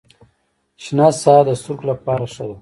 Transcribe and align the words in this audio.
شنه 0.83 1.07
ساحه 1.21 1.43
د 1.47 1.51
سترګو 1.61 1.83
لپاره 1.91 2.25
ښه 2.33 2.43
ده 2.49 2.55